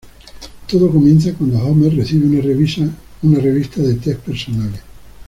Todo 0.67 0.89
comienza 0.91 1.31
cuando 1.35 1.59
Homer 1.59 1.95
recibe 1.95 2.25
una 2.25 2.41
revista 3.39 3.83
de 3.83 3.93
tests 3.93 4.23
personales. 4.25 4.81